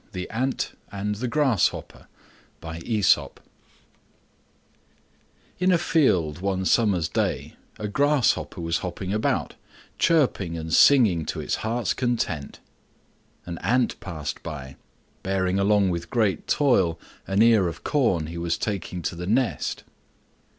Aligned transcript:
THE 0.13 0.27
ANT 0.31 0.73
AND 0.91 1.17
THE 1.17 1.27
GRASSHOPPER 1.27 2.07
In 5.59 5.71
a 5.71 5.77
field 5.77 6.39
one 6.41 6.65
summer's 6.65 7.07
day 7.07 7.53
a 7.77 7.87
Grasshopper 7.87 8.61
was 8.61 8.79
hopping 8.79 9.13
about, 9.13 9.53
chirping 9.99 10.57
and 10.57 10.73
singing 10.73 11.23
to 11.27 11.39
its 11.39 11.57
heart's 11.57 11.93
content. 11.93 12.59
An 13.45 13.59
Ant 13.59 13.99
passed 13.99 14.41
by, 14.41 14.75
bearing 15.21 15.59
along 15.59 15.91
with 15.91 16.09
great 16.09 16.47
toil 16.47 16.99
an 17.27 17.43
ear 17.43 17.67
of 17.67 17.83
corn 17.83 18.25
he 18.25 18.39
was 18.39 18.57
taking 18.57 19.03
to 19.03 19.15
the 19.15 19.27
nest. 19.27 19.83